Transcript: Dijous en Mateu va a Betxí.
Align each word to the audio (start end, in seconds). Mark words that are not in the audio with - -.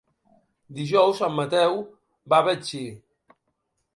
Dijous 0.77 1.19
en 1.27 1.35
Mateu 1.41 1.77
va 2.33 2.39
a 2.45 2.45
Betxí. 2.47 2.83